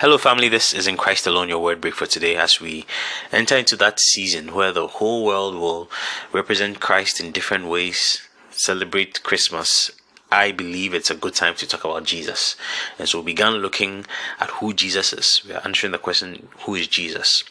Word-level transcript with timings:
Hello, 0.00 0.16
family. 0.16 0.48
This 0.48 0.72
is 0.72 0.86
in 0.86 0.96
Christ 0.96 1.26
alone 1.26 1.48
your 1.48 1.58
word 1.58 1.80
break 1.80 1.96
for 1.96 2.06
today 2.06 2.36
as 2.36 2.60
we 2.60 2.86
enter 3.32 3.56
into 3.56 3.74
that 3.78 3.98
season 3.98 4.54
where 4.54 4.70
the 4.70 4.86
whole 4.86 5.24
world 5.24 5.56
will 5.56 5.90
represent 6.30 6.78
Christ 6.78 7.18
in 7.18 7.32
different 7.32 7.66
ways, 7.66 8.22
celebrate 8.52 9.24
Christmas, 9.24 9.90
I 10.30 10.52
believe 10.52 10.92
it's 10.92 11.10
a 11.10 11.14
good 11.14 11.34
time 11.34 11.54
to 11.54 11.66
talk 11.66 11.84
about 11.84 12.04
Jesus. 12.04 12.54
And 12.98 13.08
so 13.08 13.20
we 13.20 13.32
began 13.32 13.54
looking 13.54 14.04
at 14.38 14.50
who 14.50 14.74
Jesus 14.74 15.14
is. 15.14 15.42
We 15.46 15.54
are 15.54 15.62
answering 15.64 15.92
the 15.92 15.98
question, 15.98 16.48
who 16.60 16.74
is 16.74 16.86
Jesus? 16.86 17.44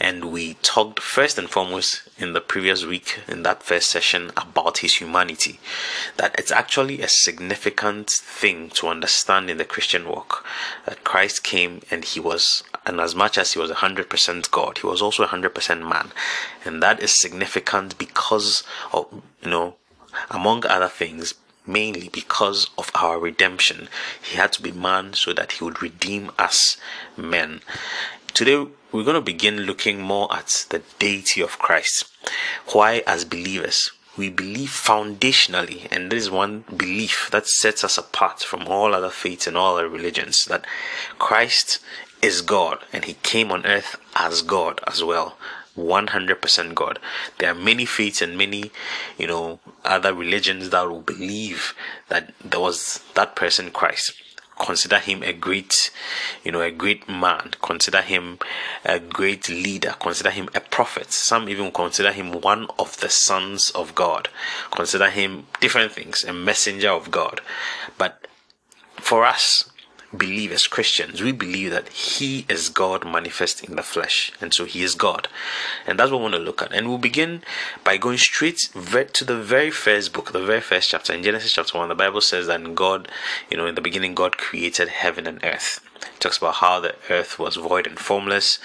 And 0.00 0.32
we 0.32 0.54
talked 0.54 0.98
first 0.98 1.36
and 1.36 1.50
foremost 1.50 2.08
in 2.16 2.32
the 2.32 2.40
previous 2.40 2.86
week, 2.86 3.20
in 3.28 3.42
that 3.42 3.62
first 3.62 3.90
session, 3.90 4.30
about 4.34 4.78
his 4.78 4.94
humanity. 4.94 5.60
That 6.16 6.34
it's 6.38 6.50
actually 6.50 7.02
a 7.02 7.08
significant 7.08 8.08
thing 8.10 8.70
to 8.70 8.88
understand 8.88 9.50
in 9.50 9.58
the 9.58 9.66
Christian 9.66 10.08
walk. 10.08 10.46
That 10.86 11.04
Christ 11.04 11.44
came 11.44 11.82
and 11.90 12.02
he 12.02 12.18
was, 12.18 12.62
and 12.86 12.98
as 12.98 13.14
much 13.14 13.36
as 13.36 13.52
he 13.52 13.58
was 13.58 13.70
100% 13.70 14.50
God, 14.50 14.78
he 14.78 14.86
was 14.86 15.02
also 15.02 15.26
100% 15.26 15.86
man. 15.86 16.12
And 16.64 16.82
that 16.82 17.00
is 17.02 17.12
significant 17.12 17.98
because 17.98 18.62
of, 18.90 19.06
you 19.42 19.50
know, 19.50 19.76
among 20.30 20.64
other 20.66 20.88
things, 20.88 21.34
mainly 21.66 22.08
because 22.08 22.70
of 22.76 22.90
our 22.94 23.18
redemption. 23.18 23.88
He 24.22 24.36
had 24.36 24.52
to 24.54 24.62
be 24.62 24.72
man 24.72 25.14
so 25.14 25.32
that 25.32 25.52
he 25.52 25.64
would 25.64 25.82
redeem 25.82 26.30
us 26.38 26.76
men. 27.16 27.60
Today, 28.34 28.66
we're 28.90 29.04
going 29.04 29.14
to 29.14 29.20
begin 29.20 29.60
looking 29.60 30.00
more 30.00 30.34
at 30.34 30.66
the 30.70 30.82
deity 30.98 31.40
of 31.40 31.58
Christ. 31.58 32.10
Why, 32.72 33.02
as 33.06 33.24
believers, 33.24 33.90
we 34.16 34.28
believe 34.28 34.68
foundationally, 34.70 35.88
and 35.90 36.10
this 36.10 36.24
is 36.24 36.30
one 36.30 36.64
belief 36.76 37.28
that 37.32 37.46
sets 37.46 37.82
us 37.82 37.96
apart 37.96 38.40
from 38.40 38.66
all 38.68 38.94
other 38.94 39.08
faiths 39.08 39.46
and 39.46 39.56
all 39.56 39.76
other 39.76 39.88
religions, 39.88 40.44
that 40.46 40.66
Christ 41.18 41.78
is 42.20 42.40
God 42.40 42.78
and 42.92 43.04
he 43.04 43.14
came 43.22 43.50
on 43.50 43.66
earth 43.66 43.96
as 44.14 44.42
God 44.42 44.80
as 44.86 45.02
well. 45.02 45.36
100% 45.76 46.74
God. 46.74 46.98
There 47.38 47.50
are 47.50 47.54
many 47.54 47.84
faiths 47.84 48.22
and 48.22 48.36
many, 48.36 48.70
you 49.18 49.26
know, 49.26 49.60
other 49.84 50.14
religions 50.14 50.70
that 50.70 50.88
will 50.88 51.00
believe 51.00 51.74
that 52.08 52.32
there 52.44 52.60
was 52.60 53.02
that 53.14 53.36
person 53.36 53.70
Christ. 53.70 54.12
Consider 54.58 54.98
him 54.98 55.22
a 55.22 55.32
great, 55.32 55.90
you 56.44 56.52
know, 56.52 56.60
a 56.60 56.70
great 56.70 57.08
man. 57.08 57.52
Consider 57.62 58.02
him 58.02 58.38
a 58.84 59.00
great 59.00 59.48
leader. 59.48 59.94
Consider 59.98 60.30
him 60.30 60.48
a 60.54 60.60
prophet. 60.60 61.10
Some 61.10 61.48
even 61.48 61.72
consider 61.72 62.12
him 62.12 62.32
one 62.32 62.68
of 62.78 63.00
the 63.00 63.08
sons 63.08 63.70
of 63.70 63.94
God. 63.94 64.28
Consider 64.70 65.10
him 65.10 65.46
different 65.60 65.92
things, 65.92 66.22
a 66.22 66.32
messenger 66.32 66.90
of 66.90 67.10
God. 67.10 67.40
But 67.98 68.26
for 68.96 69.24
us, 69.24 69.71
believe 70.16 70.52
as 70.52 70.66
Christians, 70.66 71.22
we 71.22 71.32
believe 71.32 71.70
that 71.70 71.88
He 71.88 72.44
is 72.48 72.68
God 72.68 73.04
manifest 73.04 73.64
in 73.64 73.76
the 73.76 73.82
flesh, 73.82 74.32
and 74.40 74.52
so 74.52 74.64
He 74.64 74.82
is 74.82 74.94
God, 74.94 75.28
and 75.86 75.98
that's 75.98 76.10
what 76.10 76.18
we 76.18 76.24
want 76.24 76.34
to 76.34 76.40
look 76.40 76.62
at. 76.62 76.72
And 76.72 76.88
we'll 76.88 76.98
begin 76.98 77.42
by 77.84 77.96
going 77.96 78.18
straight 78.18 78.58
to 78.58 79.24
the 79.24 79.42
very 79.42 79.70
first 79.70 80.12
book, 80.12 80.32
the 80.32 80.44
very 80.44 80.60
first 80.60 80.90
chapter 80.90 81.12
in 81.12 81.22
Genesis 81.22 81.52
chapter 81.52 81.78
one. 81.78 81.88
The 81.88 81.94
Bible 81.94 82.20
says 82.20 82.46
that 82.46 82.74
God, 82.74 83.08
you 83.50 83.56
know, 83.56 83.66
in 83.66 83.74
the 83.74 83.80
beginning, 83.80 84.14
God 84.14 84.36
created 84.36 84.88
heaven 84.88 85.26
and 85.26 85.42
earth. 85.42 85.80
It 86.02 86.20
talks 86.20 86.38
about 86.38 86.56
how 86.56 86.80
the 86.80 86.94
earth 87.10 87.38
was 87.38 87.56
void 87.56 87.86
and 87.86 87.98
formless, 87.98 88.58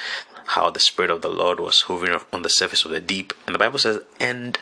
how 0.48 0.70
the 0.70 0.80
Spirit 0.80 1.12
of 1.12 1.22
the 1.22 1.30
Lord 1.30 1.60
was 1.60 1.82
hovering 1.82 2.20
on 2.32 2.42
the 2.42 2.50
surface 2.50 2.86
of 2.86 2.92
the 2.92 3.02
deep. 3.02 3.34
And 3.46 3.54
the 3.54 3.60
Bible 3.60 3.80
says, 3.80 4.02
and 4.20 4.58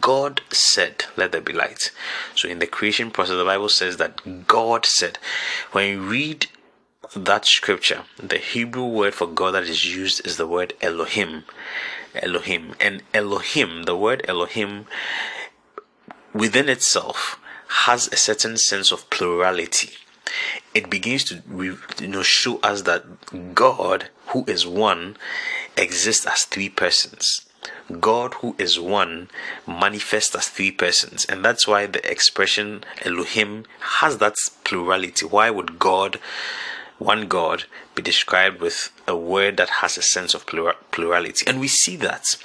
God 0.00 0.40
said, 0.50 1.04
Let 1.16 1.32
there 1.32 1.40
be 1.40 1.52
light. 1.52 1.90
So 2.34 2.48
in 2.48 2.58
the 2.58 2.66
creation 2.66 3.10
process, 3.10 3.36
the 3.36 3.44
Bible 3.44 3.68
says 3.68 3.98
that 3.98 4.46
God 4.46 4.86
said. 4.86 5.18
When 5.72 5.90
you 5.90 6.00
read 6.00 6.46
that 7.14 7.44
scripture, 7.44 8.04
the 8.18 8.38
Hebrew 8.38 8.86
word 8.86 9.14
for 9.14 9.26
God 9.26 9.52
that 9.52 9.64
is 9.64 9.94
used 9.94 10.26
is 10.26 10.38
the 10.38 10.46
word 10.46 10.72
Elohim. 10.80 11.44
Elohim. 12.14 12.74
And 12.80 13.02
Elohim, 13.12 13.82
the 13.82 13.96
word 13.96 14.24
Elohim 14.26 14.86
within 16.32 16.68
itself 16.68 17.38
has 17.84 18.08
a 18.08 18.16
certain 18.16 18.56
sense 18.56 18.90
of 18.90 19.08
plurality 19.10 19.90
it 20.76 20.90
begins 20.90 21.24
to 21.24 21.42
you 21.98 22.06
know 22.06 22.22
show 22.22 22.58
us 22.58 22.82
that 22.82 23.02
God, 23.54 24.10
who 24.28 24.44
is 24.46 24.66
one, 24.66 25.16
exists 25.74 26.26
as 26.26 26.44
three 26.44 26.68
persons. 26.68 27.40
God, 27.98 28.34
who 28.34 28.54
is 28.58 28.78
one, 28.78 29.30
manifests 29.66 30.34
as 30.34 30.48
three 30.48 30.70
persons, 30.70 31.24
and 31.24 31.42
that's 31.42 31.66
why 31.66 31.86
the 31.86 32.08
expression 32.08 32.84
Elohim 33.06 33.64
has 33.80 34.18
that 34.18 34.34
plurality. 34.64 35.24
Why 35.24 35.48
would 35.48 35.78
God, 35.78 36.20
one 36.98 37.26
God, 37.26 37.64
be 37.94 38.02
described 38.02 38.60
with 38.60 38.90
a 39.08 39.16
word 39.16 39.56
that 39.56 39.80
has 39.80 39.96
a 39.96 40.02
sense 40.02 40.34
of 40.34 40.44
plurality? 40.46 41.46
And 41.46 41.58
we 41.58 41.68
see 41.68 41.96
that. 41.96 42.36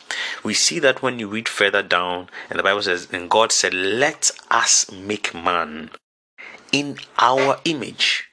We 0.41 0.53
see 0.53 0.79
that 0.79 1.01
when 1.01 1.19
you 1.19 1.27
read 1.27 1.49
further 1.49 1.83
down, 1.83 2.29
and 2.49 2.57
the 2.57 2.63
Bible 2.63 2.81
says, 2.81 3.09
And 3.11 3.29
God 3.29 3.51
said, 3.51 3.73
Let 3.73 4.31
us 4.49 4.89
make 4.89 5.33
man 5.35 5.91
in 6.71 6.97
our 7.19 7.59
image. 7.65 8.25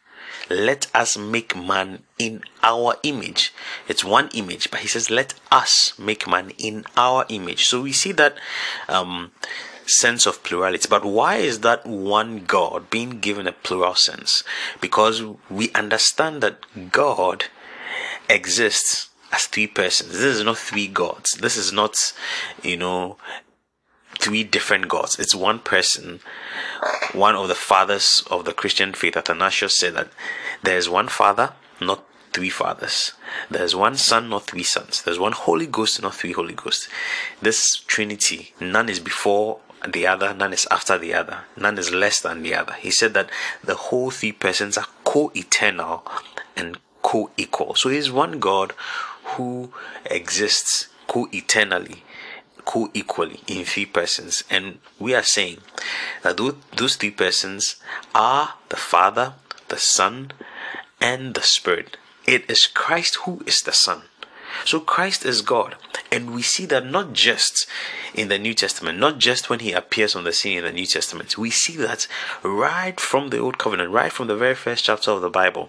Let 0.50 0.86
us 0.94 1.18
make 1.18 1.54
man 1.54 2.04
in 2.18 2.42
our 2.62 2.96
image. 3.02 3.52
It's 3.86 4.02
one 4.02 4.30
image, 4.32 4.70
but 4.70 4.80
he 4.80 4.88
says, 4.88 5.10
Let 5.10 5.34
us 5.52 5.92
make 5.98 6.26
man 6.26 6.52
in 6.56 6.84
our 6.96 7.26
image. 7.28 7.66
So 7.66 7.82
we 7.82 7.92
see 7.92 8.12
that 8.12 8.38
um, 8.88 9.32
sense 9.86 10.26
of 10.26 10.42
plurality. 10.42 10.86
But 10.88 11.04
why 11.04 11.36
is 11.36 11.60
that 11.60 11.86
one 11.86 12.44
God 12.44 12.88
being 12.88 13.20
given 13.20 13.46
a 13.46 13.52
plural 13.52 13.94
sense? 13.94 14.42
Because 14.80 15.22
we 15.50 15.70
understand 15.72 16.42
that 16.42 16.64
God 16.92 17.44
exists 18.30 19.10
as 19.32 19.44
three 19.46 19.66
persons. 19.66 20.12
This 20.12 20.36
is 20.36 20.44
not 20.44 20.58
three 20.58 20.88
gods. 20.88 21.32
This 21.40 21.56
is 21.56 21.72
not, 21.72 21.94
you 22.62 22.76
know, 22.76 23.16
three 24.18 24.44
different 24.44 24.88
gods. 24.88 25.18
It's 25.18 25.34
one 25.34 25.58
person. 25.58 26.20
One 27.12 27.34
of 27.34 27.48
the 27.48 27.54
fathers 27.54 28.24
of 28.30 28.44
the 28.44 28.52
Christian 28.52 28.92
faith, 28.92 29.16
Athanasius, 29.16 29.76
said 29.76 29.94
that 29.94 30.08
there 30.62 30.76
is 30.76 30.88
one 30.88 31.08
father, 31.08 31.52
not 31.80 32.04
three 32.32 32.50
fathers. 32.50 33.12
There's 33.50 33.74
one 33.74 33.96
son, 33.96 34.28
not 34.28 34.46
three 34.46 34.62
sons. 34.62 35.02
There's 35.02 35.18
one 35.18 35.32
Holy 35.32 35.66
Ghost, 35.66 36.02
not 36.02 36.14
three 36.14 36.32
Holy 36.32 36.54
Ghosts. 36.54 36.88
This 37.42 37.76
Trinity, 37.76 38.54
none 38.60 38.88
is 38.88 39.00
before 39.00 39.60
the 39.86 40.06
other, 40.06 40.34
none 40.34 40.52
is 40.52 40.66
after 40.70 40.98
the 40.98 41.14
other, 41.14 41.38
none 41.56 41.78
is 41.78 41.92
less 41.92 42.20
than 42.20 42.42
the 42.42 42.54
other. 42.54 42.74
He 42.74 42.90
said 42.90 43.14
that 43.14 43.30
the 43.62 43.74
whole 43.74 44.10
three 44.10 44.32
persons 44.32 44.76
are 44.76 44.86
co 45.04 45.30
eternal 45.34 46.06
and 46.56 46.78
co 47.02 47.30
equal. 47.36 47.74
So 47.74 47.88
he's 47.88 48.10
one 48.10 48.38
God 48.38 48.72
who 49.24 49.72
exists 50.06 50.88
co 51.06 51.28
eternally 51.32 52.02
co-equally 52.68 53.40
in 53.46 53.64
three 53.64 53.86
persons. 53.86 54.44
And 54.50 54.78
we 54.98 55.14
are 55.14 55.22
saying 55.22 55.58
that 56.22 56.36
those 56.76 56.96
three 56.96 57.10
persons 57.10 57.76
are 58.14 58.54
the 58.68 58.76
father 58.76 59.32
the 59.68 59.78
son 59.78 60.32
and 61.00 61.34
the 61.34 61.42
spirit. 61.42 61.96
It 62.26 62.50
is 62.50 62.66
christ 62.66 63.16
who 63.24 63.42
is 63.46 63.62
the 63.62 63.72
son. 63.72 64.02
So 64.66 64.80
christ 64.80 65.24
is 65.24 65.40
god. 65.40 65.76
And 66.12 66.34
we 66.34 66.42
see 66.42 66.66
that 66.66 66.84
not 66.84 67.14
just 67.14 67.66
in 68.14 68.28
the 68.28 68.38
new 68.38 68.54
testament 68.54 68.98
not 68.98 69.18
just 69.18 69.48
when 69.48 69.60
he 69.60 69.72
appears 69.72 70.14
on 70.14 70.24
the 70.24 70.32
scene 70.32 70.58
in 70.58 70.64
the 70.64 70.72
new 70.72 70.86
testament 70.86 71.36
we 71.36 71.50
see 71.50 71.76
that 71.76 72.06
right 72.42 72.98
from 72.98 73.28
the 73.28 73.38
old 73.38 73.58
covenant 73.58 73.90
right 73.90 74.10
from 74.10 74.26
the 74.28 74.36
very 74.36 74.54
first 74.54 74.84
chapter 74.84 75.10
of 75.10 75.20
the 75.20 75.28
bible 75.28 75.68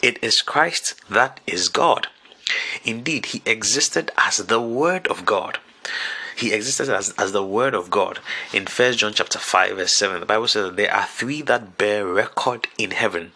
it 0.00 0.16
is 0.22 0.40
christ 0.40 0.94
that 1.10 1.40
is 1.46 1.68
god. 1.68 2.06
Indeed 2.84 3.26
he 3.26 3.42
existed 3.44 4.10
as 4.16 4.36
the 4.38 4.60
word 4.60 5.06
of 5.08 5.26
god 5.26 5.58
he 6.36 6.52
existed 6.52 6.88
as, 6.88 7.10
as 7.18 7.32
the 7.32 7.44
word 7.44 7.74
of 7.74 7.90
God. 7.90 8.18
In 8.52 8.66
First 8.66 8.98
John 8.98 9.12
chapter 9.12 9.38
5, 9.38 9.76
verse 9.76 9.96
7, 9.96 10.20
the 10.20 10.26
Bible 10.26 10.48
says 10.48 10.74
there 10.74 10.92
are 10.92 11.06
three 11.06 11.42
that 11.42 11.78
bear 11.78 12.06
record 12.06 12.68
in 12.78 12.90
heaven. 12.90 13.32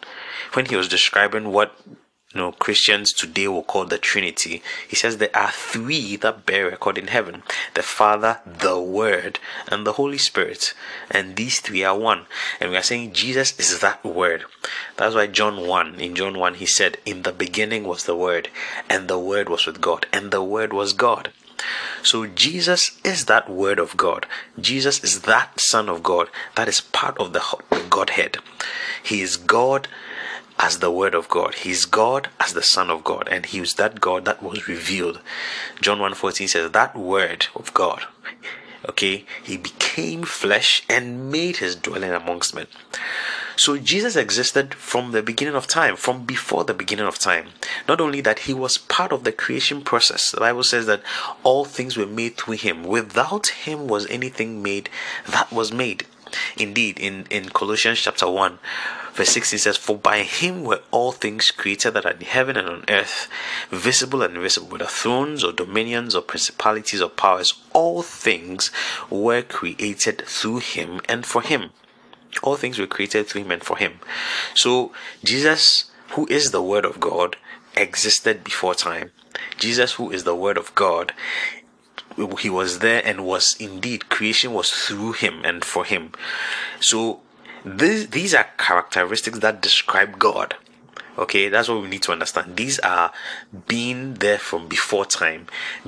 When 0.53 0.65
he 0.65 0.75
was 0.75 0.87
describing 0.87 1.51
what 1.51 1.73
you 2.33 2.41
know 2.41 2.51
Christians 2.51 3.13
today 3.13 3.47
will 3.47 3.63
call 3.63 3.85
the 3.85 3.97
Trinity, 3.97 4.61
he 4.87 4.95
says 4.95 5.17
there 5.17 5.35
are 5.35 5.51
three 5.51 6.15
that 6.17 6.45
bear 6.45 6.67
record 6.69 6.97
in 6.97 7.07
heaven 7.07 7.43
the 7.73 7.83
Father, 7.83 8.39
the 8.45 8.79
Word, 8.79 9.39
and 9.67 9.85
the 9.85 9.93
Holy 9.93 10.17
Spirit. 10.17 10.73
And 11.09 11.35
these 11.35 11.59
three 11.59 11.83
are 11.83 11.97
one. 11.97 12.25
And 12.59 12.71
we 12.71 12.77
are 12.77 12.83
saying 12.83 13.13
Jesus 13.13 13.57
is 13.59 13.79
that 13.79 14.03
word. 14.03 14.45
That's 14.97 15.15
why 15.15 15.27
John 15.27 15.67
1, 15.67 15.99
in 15.99 16.15
John 16.15 16.37
1, 16.37 16.55
he 16.55 16.65
said, 16.65 16.97
In 17.05 17.23
the 17.23 17.31
beginning 17.31 17.85
was 17.85 18.03
the 18.03 18.15
Word, 18.15 18.49
and 18.89 19.07
the 19.07 19.19
Word 19.19 19.47
was 19.47 19.65
with 19.65 19.79
God, 19.79 20.05
and 20.11 20.31
the 20.31 20.43
Word 20.43 20.73
was 20.73 20.93
God. 20.93 21.31
So 22.03 22.25
Jesus 22.27 22.97
is 23.03 23.25
that 23.25 23.49
Word 23.49 23.79
of 23.79 23.97
God. 23.97 24.25
Jesus 24.59 25.03
is 25.03 25.21
that 25.21 25.59
Son 25.59 25.89
of 25.89 26.03
God 26.03 26.29
that 26.55 26.67
is 26.67 26.81
part 26.81 27.17
of 27.17 27.33
the 27.33 27.43
Godhead. 27.89 28.37
He 29.03 29.21
is 29.21 29.37
God 29.37 29.87
as 30.59 30.79
the 30.79 30.91
Word 30.91 31.15
of 31.15 31.29
God. 31.29 31.55
He 31.55 31.71
is 31.71 31.85
God 31.85 32.29
as 32.39 32.53
the 32.53 32.61
Son 32.61 32.91
of 32.91 33.03
God, 33.03 33.27
and 33.31 33.45
He 33.45 33.59
is 33.59 33.75
that 33.75 34.01
God 34.01 34.25
that 34.25 34.43
was 34.43 34.67
revealed. 34.67 35.21
John 35.81 35.99
1:14 35.99 36.49
says 36.49 36.71
that 36.71 36.95
Word 36.95 37.47
of 37.55 37.73
God. 37.73 38.05
Okay, 38.87 39.25
He 39.43 39.57
became 39.57 40.23
flesh 40.23 40.83
and 40.89 41.31
made 41.31 41.57
His 41.57 41.75
dwelling 41.75 42.11
amongst 42.11 42.53
men. 42.53 42.67
So 43.59 43.77
Jesus 43.77 44.15
existed 44.15 44.73
from 44.73 45.11
the 45.11 45.21
beginning 45.21 45.53
of 45.53 45.67
time, 45.67 45.97
from 45.97 46.23
before 46.23 46.63
the 46.63 46.73
beginning 46.73 47.07
of 47.07 47.19
time. 47.19 47.49
Not 47.89 47.99
only 47.99 48.21
that, 48.21 48.39
he 48.47 48.53
was 48.53 48.77
part 48.77 49.11
of 49.11 49.25
the 49.25 49.33
creation 49.33 49.81
process. 49.81 50.31
The 50.31 50.39
Bible 50.39 50.63
says 50.63 50.85
that 50.85 51.03
all 51.43 51.65
things 51.65 51.97
were 51.97 52.05
made 52.05 52.37
through 52.37 52.53
him. 52.53 52.85
Without 52.85 53.47
him 53.47 53.89
was 53.89 54.07
anything 54.07 54.63
made 54.63 54.89
that 55.27 55.51
was 55.51 55.73
made. 55.73 56.05
Indeed, 56.55 57.01
in, 57.01 57.25
in 57.29 57.49
Colossians 57.49 57.99
chapter 57.99 58.29
1, 58.29 58.59
verse 59.11 59.29
16 59.31 59.59
says, 59.59 59.75
For 59.75 59.97
by 59.97 60.19
him 60.19 60.63
were 60.63 60.81
all 60.91 61.11
things 61.11 61.51
created 61.51 61.95
that 61.95 62.05
are 62.05 62.13
in 62.13 62.21
heaven 62.21 62.55
and 62.55 62.69
on 62.69 62.85
earth, 62.87 63.27
visible 63.71 64.21
and 64.21 64.37
invisible, 64.37 64.69
whether 64.69 64.85
thrones 64.85 65.43
or 65.43 65.51
dominions 65.51 66.15
or 66.15 66.21
principalities 66.21 67.01
or 67.01 67.09
powers, 67.09 67.55
all 67.73 68.03
things 68.03 68.71
were 69.09 69.41
created 69.41 70.23
through 70.25 70.59
him 70.59 71.01
and 71.09 71.25
for 71.25 71.41
him. 71.41 71.71
All 72.43 72.55
things 72.55 72.79
were 72.79 72.87
created 72.87 73.27
through 73.27 73.43
him 73.43 73.51
and 73.51 73.63
for 73.63 73.77
him. 73.77 73.99
So, 74.53 74.91
Jesus, 75.23 75.91
who 76.11 76.27
is 76.27 76.51
the 76.51 76.61
Word 76.61 76.85
of 76.85 76.99
God, 76.99 77.35
existed 77.75 78.43
before 78.43 78.75
time. 78.75 79.11
Jesus, 79.57 79.93
who 79.93 80.11
is 80.11 80.23
the 80.23 80.35
Word 80.35 80.57
of 80.57 80.73
God, 80.75 81.13
he 82.39 82.49
was 82.49 82.79
there 82.79 83.01
and 83.05 83.25
was 83.25 83.55
indeed 83.59 84.09
creation 84.09 84.53
was 84.53 84.69
through 84.71 85.13
him 85.13 85.41
and 85.45 85.63
for 85.63 85.85
him 85.85 86.11
so 86.79 87.21
this, 87.63 88.07
these 88.07 88.33
are 88.33 88.47
characteristics 88.57 89.39
that 89.39 89.61
describe 89.61 90.19
god 90.19 90.55
okay 91.19 91.49
that's 91.49 91.69
what 91.69 91.81
we 91.81 91.87
need 91.87 92.01
to 92.03 92.11
understand. 92.11 92.55
These 92.55 92.79
are 92.79 93.11
being 93.67 94.15
there 94.15 94.37
from 94.37 94.67
before 94.67 95.05
time 95.05 95.47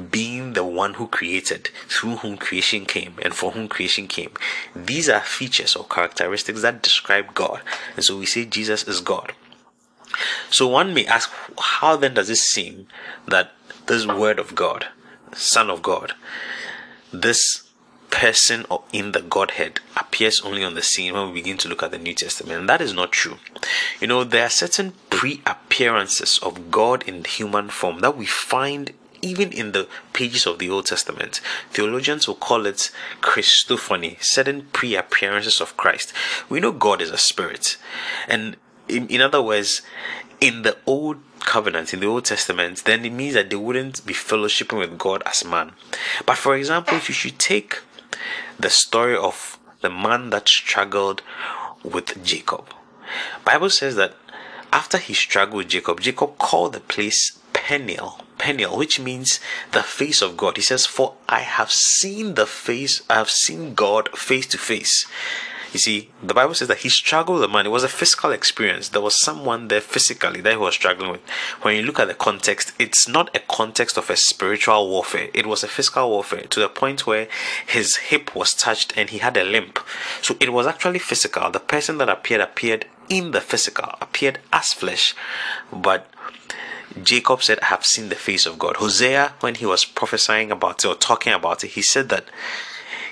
being 0.10 0.54
the 0.54 0.64
one 0.64 0.96
who 0.96 1.08
created 1.08 1.70
through 1.88 2.18
whom 2.18 2.38
creation 2.38 2.86
came 2.86 3.16
and 3.22 3.34
for 3.34 3.52
whom 3.52 3.68
creation 3.68 4.08
came. 4.08 4.32
These 4.76 5.10
are 5.10 5.22
features 5.22 5.76
or 5.76 5.86
characteristics 5.86 6.62
that 6.62 6.84
describe 6.84 7.34
god. 7.34 7.62
And 7.96 8.04
so 8.04 8.18
we 8.18 8.26
say 8.26 8.46
jesus 8.46 8.88
is 8.88 9.02
god. 9.02 9.34
So 10.50 10.68
one 10.68 10.94
may 10.94 11.06
ask 11.06 11.32
how 11.60 11.96
then 11.96 12.14
does 12.14 12.30
it 12.30 12.38
seem 12.38 12.88
that 13.28 13.54
this 13.88 14.06
word 14.06 14.38
of 14.38 14.54
god 14.54 14.88
Son 15.36 15.70
of 15.70 15.82
God, 15.82 16.14
this 17.14 17.61
person 18.12 18.66
or 18.70 18.84
in 18.94 19.14
the 19.14 19.22
Godhead 19.22 19.80
appears 19.98 20.42
only 20.42 20.64
on 20.64 20.76
the 20.76 20.82
scene 20.82 21.14
when 21.14 21.28
we 21.28 21.42
begin 21.42 21.58
to 21.58 21.70
look 21.70 21.82
at 21.82 21.92
the 21.92 21.98
New 21.98 22.14
Testament. 22.14 22.60
And 22.60 22.70
that 22.70 22.82
is 22.82 22.94
not 22.94 23.12
true. 23.12 23.38
You 24.00 24.08
know, 24.08 24.24
there 24.24 24.46
are 24.46 24.50
certain 24.50 24.94
pre 25.10 25.42
appearances 25.46 26.38
of 26.40 26.70
God 26.70 27.04
in 27.08 27.24
human 27.24 27.70
form 27.70 28.00
that 28.00 28.16
we 28.16 28.26
find 28.26 28.92
even 29.24 29.52
in 29.52 29.72
the 29.72 29.88
pages 30.14 30.46
of 30.46 30.60
the 30.60 30.70
Old 30.70 30.88
Testament. 30.88 31.42
Theologians 31.72 32.28
will 32.28 32.36
call 32.36 32.66
it 32.66 32.92
Christophany, 33.22 34.22
certain 34.22 34.68
pre 34.74 34.96
appearances 34.96 35.62
of 35.62 35.78
Christ. 35.78 36.14
We 36.50 36.60
know 36.60 36.72
God 36.72 37.02
is 37.02 37.12
a 37.12 37.18
spirit. 37.18 37.78
And 38.28 38.58
in, 38.88 39.08
in 39.08 39.22
other 39.22 39.42
words, 39.42 39.82
in 40.40 40.64
the 40.64 40.78
Old 40.86 41.18
covenant 41.42 41.94
in 41.94 42.00
the 42.00 42.08
Old 42.08 42.26
Testament, 42.26 42.84
then 42.86 43.04
it 43.06 43.12
means 43.12 43.34
that 43.34 43.50
they 43.50 43.56
wouldn't 43.56 44.06
be 44.06 44.14
fellowshipping 44.14 44.78
with 44.78 44.98
God 44.98 45.24
as 45.26 45.46
man. 45.46 45.72
But 46.26 46.38
for 46.38 46.56
example, 46.56 46.98
if 46.98 47.10
you 47.10 47.16
should 47.16 47.40
take 47.40 47.80
the 48.60 48.70
story 48.70 49.16
of 49.16 49.58
the 49.82 49.90
man 49.90 50.30
that 50.30 50.48
struggled 50.48 51.22
with 51.84 52.24
Jacob, 52.24 52.74
Bible 53.44 53.70
says 53.70 53.96
that 53.96 54.16
after 54.72 54.98
he 54.98 55.14
struggled 55.14 55.58
with 55.58 55.70
Jacob, 55.70 56.00
Jacob 56.00 56.38
called 56.38 56.74
the 56.74 56.80
place 56.80 57.38
Peniel, 57.54 58.22
Peniel, 58.38 58.78
which 58.78 59.00
means 59.00 59.40
the 59.72 59.84
face 59.84 60.22
of 60.22 60.38
God. 60.38 60.56
He 60.56 60.64
says, 60.64 60.86
For 60.86 61.16
I 61.28 61.42
have 61.42 61.72
seen 61.72 62.36
the 62.36 62.46
face, 62.46 63.02
I 63.10 63.16
have 63.16 63.30
seen 63.30 63.76
God 63.76 64.10
face 64.18 64.48
to 64.48 64.58
face. 64.58 65.06
You 65.72 65.80
see, 65.80 66.10
the 66.22 66.34
Bible 66.34 66.54
says 66.54 66.68
that 66.68 66.80
he 66.80 66.90
struggled 66.90 67.40
with 67.40 67.50
the 67.50 67.54
man. 67.54 67.66
It 67.66 67.70
was 67.70 67.84
a 67.84 67.90
physical 67.90 68.32
experience. 68.32 68.90
There 68.90 69.02
was 69.02 69.22
someone 69.22 69.70
there 69.70 69.82
physically 69.82 70.42
that 70.42 70.52
he 70.52 70.58
was 70.58 70.74
struggling 70.74 71.12
with. 71.12 71.22
When 71.62 71.76
you 71.76 71.84
look 71.84 72.00
at 72.00 72.08
the 72.10 72.14
context, 72.14 72.74
it's 72.78 73.08
not 73.08 73.34
a 73.36 73.40
context 73.40 73.98
of 73.98 74.10
a 74.10 74.18
spiritual 74.18 74.90
warfare. 74.90 75.30
It 75.34 75.46
was 75.46 75.64
a 75.64 75.70
physical 75.70 76.10
warfare 76.10 76.44
to 76.44 76.60
the 76.60 76.68
point 76.68 77.08
where 77.08 77.30
his 77.66 77.98
hip 77.98 78.36
was 78.36 78.54
touched 78.54 78.94
and 78.98 79.10
he 79.10 79.20
had 79.20 79.38
a 79.38 79.46
limp. 79.46 79.80
So 80.22 80.36
it 80.40 80.52
was 80.52 80.68
actually 80.68 81.00
physical. 81.00 81.50
The 81.50 81.60
person 81.60 82.00
that 82.00 82.10
appeared 82.10 82.42
appeared 82.42 82.86
in 83.08 83.32
the 83.32 83.42
physical, 83.42 83.96
appeared 84.02 84.40
as 84.52 84.74
flesh. 84.74 85.16
But 85.72 86.10
Jacob 87.02 87.44
said, 87.44 87.60
I 87.62 87.66
have 87.68 87.86
seen 87.86 88.10
the 88.10 88.16
face 88.16 88.46
of 88.46 88.60
God. 88.60 88.78
Hosea, 88.78 89.34
when 89.40 89.56
he 89.56 89.66
was 89.66 89.86
prophesying 89.86 90.52
about 90.52 90.84
it 90.84 90.88
or 90.88 90.96
talking 90.96 91.34
about 91.34 91.64
it, 91.64 91.72
he 91.72 91.82
said 91.82 92.10
that 92.10 92.26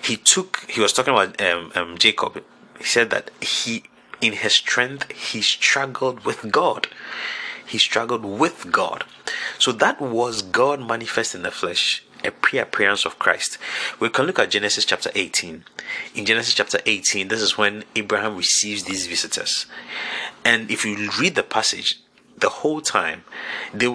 he 0.02 0.16
took 0.18 0.66
he 0.70 0.82
was 0.82 0.94
talking 0.94 1.14
about 1.14 1.42
um, 1.42 1.72
um, 1.76 1.98
jacob. 1.98 2.44
He 2.78 2.86
said 2.86 3.10
that 3.10 3.32
he 3.42 3.84
in 4.22 4.34
his 4.34 4.54
strength 4.54 5.12
he 5.12 5.42
struggled 5.42 6.26
with 6.26 6.52
god. 6.52 6.88
He 7.66 7.78
struggled 7.78 8.26
with 8.26 8.72
god. 8.72 9.04
So 9.58 9.72
that 9.74 10.02
was 10.02 10.42
god 10.42 10.80
manifest 10.82 11.36
in 11.36 11.44
the 11.44 11.52
flesh 11.52 12.04
a 12.24 12.32
pre-appearance 12.32 13.06
of 13.06 13.20
christ. 13.20 13.58
We 14.00 14.10
can 14.10 14.26
look 14.26 14.40
at 14.40 14.52
genesis 14.52 14.86
chapter 14.86 15.12
18 15.16 15.64
in 16.16 16.26
genesis 16.26 16.54
chapter 16.54 16.80
18 16.86 17.30
this 17.30 17.42
is 17.42 17.58
when 17.58 17.84
abraham 17.96 18.36
receives 18.36 18.84
these 18.84 19.08
visitors. 19.08 19.66
And 20.44 20.70
if 20.70 20.86
you 20.86 21.10
read 21.20 21.36
the 21.36 21.44
passage 21.44 22.00
the 22.38 22.50
whole 22.50 22.82
time 22.82 23.24
they, 23.74 23.88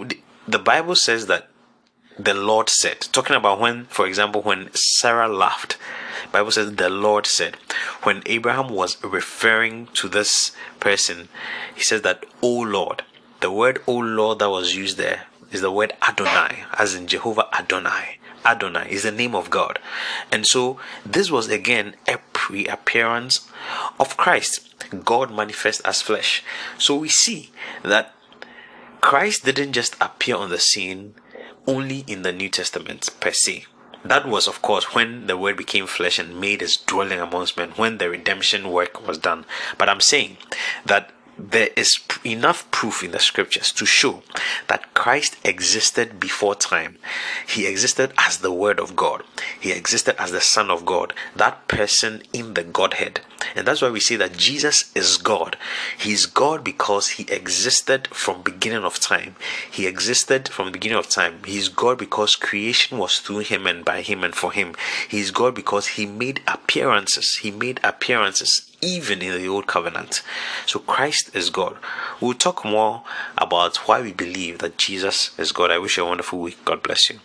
the 0.46 0.58
bible 0.58 0.96
says 0.96 1.26
that 1.26 1.48
the 2.19 2.34
Lord 2.34 2.69
said. 2.69 3.00
Talking 3.12 3.37
about 3.37 3.61
when, 3.61 3.87
for 3.87 4.06
example, 4.06 4.43
when 4.43 4.70
Sarah 4.75 5.28
laughed, 5.28 5.76
Bible 6.32 6.50
says 6.50 6.75
the 6.75 6.90
Lord 6.90 7.26
said. 7.26 7.56
When 8.02 8.22
Abraham 8.26 8.69
was 8.69 9.02
referring 9.02 9.87
to 9.94 10.08
this 10.08 10.52
person, 10.81 11.28
he 11.75 11.82
says 11.82 12.02
that, 12.02 12.25
O 12.43 12.49
Lord. 12.49 13.02
The 13.40 13.50
word 13.50 13.82
O 13.87 13.94
Lord 13.94 14.38
that 14.38 14.50
was 14.50 14.75
used 14.75 14.96
there 14.96 15.26
is 15.52 15.61
the 15.61 15.70
word 15.70 15.93
Adonai, 16.06 16.64
as 16.78 16.94
in 16.94 17.06
Jehovah 17.06 17.49
Adonai. 17.55 18.19
Adonai 18.44 18.88
is 18.90 19.05
the 19.05 19.11
name 19.11 19.34
of 19.34 19.50
God. 19.50 19.78
And 20.31 20.46
so 20.46 20.78
this 21.05 21.31
was 21.31 21.49
again 21.49 21.94
a 22.08 22.19
pre 22.32 22.66
appearance 22.66 23.49
of 23.99 24.16
Christ. 24.16 24.75
God 25.05 25.32
manifest 25.32 25.81
as 25.84 26.02
flesh. 26.02 26.43
So 26.78 26.96
we 26.96 27.08
see 27.08 27.50
that 27.82 28.14
Christ 29.00 29.44
didn't 29.44 29.72
just 29.72 29.96
appear 30.00 30.37
on 30.37 30.50
the 30.50 30.58
scene 30.58 31.14
only 31.66 32.05
in 32.06 32.22
the 32.22 32.32
New 32.32 32.49
Testament 32.49 33.11
per 33.20 33.32
se. 33.32 33.66
That 34.05 34.28
was, 34.28 34.46
of 34.46 34.61
course, 34.61 34.94
when 34.94 35.26
the 35.26 35.37
Word 35.37 35.56
became 35.56 35.87
flesh 35.87 36.19
and 36.19 36.40
made 36.40 36.61
his 36.61 36.76
dwelling 36.76 37.20
amongst 37.20 37.56
men, 37.56 37.70
when 37.70 37.99
the 37.99 38.11
redemption 38.11 38.70
work 38.70 39.06
was 39.06 39.19
done. 39.19 39.46
But 39.78 39.88
I'm 39.88 40.00
saying 40.00 40.37
that 40.84 41.11
there 41.38 41.70
is 41.75 41.99
enough 42.25 42.70
proof 42.70 43.02
in 43.02 43.11
the 43.11 43.19
scriptures 43.19 43.72
to 43.72 43.87
show 43.87 44.22
that 44.69 44.94
Christ 45.04 45.36
existed 45.44 46.18
before 46.18 46.54
time. 46.54 46.96
He 47.46 47.66
existed 47.66 48.14
as 48.16 48.38
the 48.38 48.50
Word 48.50 48.80
of 48.80 48.96
God, 48.96 49.23
He 49.61 49.70
existed 49.70 50.18
as 50.18 50.32
the 50.32 50.40
Son 50.40 50.70
of 50.70 50.87
God, 50.87 51.12
that 51.37 51.68
person 51.68 52.23
in 52.32 52.54
the 52.54 52.64
Godhead. 52.64 53.20
And 53.54 53.66
that's 53.66 53.82
why 53.82 53.90
we 53.90 54.00
say 54.00 54.16
that 54.16 54.37
Jesus 54.37 54.90
is 54.94 55.18
God. 55.18 55.58
He 55.99 56.12
is 56.12 56.26
God 56.26 56.64
because 56.64 57.11
he 57.11 57.25
existed 57.25 58.08
from 58.08 58.42
beginning 58.42 58.84
of 58.84 58.99
time. 58.99 59.37
He 59.70 59.87
existed 59.87 60.49
from 60.49 60.66
the 60.66 60.73
beginning 60.73 60.99
of 60.99 61.08
time. 61.08 61.42
He 61.44 61.58
is 61.58 61.68
God 61.68 61.99
because 61.99 62.37
creation 62.37 62.99
was 62.99 63.18
through 63.18 63.40
him 63.40 63.66
and 63.66 63.84
by 63.84 64.00
him 64.00 64.25
and 64.25 64.34
for 64.34 64.52
him. 64.52 64.75
He 65.08 65.20
is 65.20 65.30
God 65.30 65.54
because 65.54 65.88
he 65.88 66.06
made 66.06 66.40
appearances. 66.46 67.37
He 67.37 67.50
made 67.50 67.80
appearances 67.84 68.70
even 68.80 69.23
in 69.23 69.40
the 69.40 69.49
old 69.49 69.66
covenant. 69.66 70.23
So 70.66 70.78
Christ 70.78 71.34
is 71.34 71.49
God. 71.49 71.76
We'll 72.20 72.34
talk 72.34 72.64
more 72.64 73.02
about 73.38 73.88
why 73.88 74.02
we 74.02 74.12
believe 74.12 74.58
that 74.58 74.76
Jesus 74.94 75.36
is 75.40 75.50
God. 75.50 75.72
I 75.72 75.78
wish 75.78 75.96
you 75.96 76.04
a 76.04 76.06
wonderful 76.06 76.38
week. 76.38 76.64
God 76.64 76.80
bless 76.80 77.10
you. 77.10 77.18